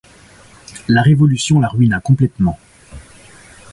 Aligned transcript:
La 0.87 1.03
Révolution 1.03 1.59
la 1.59 1.67
ruina 1.67 1.99
complètement. 1.99 2.57